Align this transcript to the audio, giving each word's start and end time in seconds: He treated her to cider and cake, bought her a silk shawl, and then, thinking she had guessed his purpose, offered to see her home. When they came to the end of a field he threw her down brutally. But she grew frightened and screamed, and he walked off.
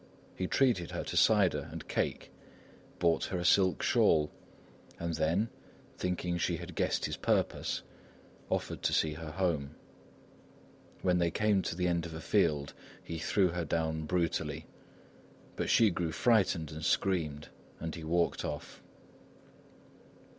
He 0.35 0.47
treated 0.47 0.89
her 0.89 1.03
to 1.03 1.15
cider 1.15 1.69
and 1.71 1.87
cake, 1.87 2.31
bought 2.97 3.25
her 3.25 3.37
a 3.37 3.45
silk 3.45 3.83
shawl, 3.83 4.31
and 4.97 5.13
then, 5.13 5.49
thinking 5.95 6.39
she 6.39 6.57
had 6.57 6.73
guessed 6.73 7.05
his 7.05 7.17
purpose, 7.17 7.83
offered 8.49 8.81
to 8.81 8.93
see 8.93 9.13
her 9.13 9.29
home. 9.29 9.75
When 11.03 11.19
they 11.19 11.29
came 11.29 11.61
to 11.61 11.75
the 11.75 11.87
end 11.87 12.07
of 12.07 12.15
a 12.15 12.19
field 12.19 12.73
he 13.03 13.19
threw 13.19 13.49
her 13.49 13.63
down 13.63 14.07
brutally. 14.07 14.65
But 15.55 15.69
she 15.69 15.91
grew 15.91 16.11
frightened 16.11 16.71
and 16.71 16.83
screamed, 16.83 17.49
and 17.79 17.93
he 17.93 18.03
walked 18.03 18.43
off. 18.43 18.81